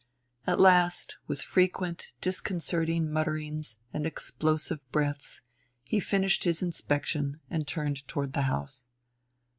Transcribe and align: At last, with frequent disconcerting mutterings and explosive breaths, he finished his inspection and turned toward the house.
At 0.47 0.59
last, 0.59 1.17
with 1.27 1.43
frequent 1.43 2.07
disconcerting 2.21 3.11
mutterings 3.11 3.77
and 3.93 4.07
explosive 4.07 4.91
breaths, 4.91 5.41
he 5.83 5.99
finished 5.99 6.43
his 6.43 6.63
inspection 6.63 7.39
and 7.51 7.67
turned 7.67 8.07
toward 8.07 8.33
the 8.33 8.41
house. 8.49 8.87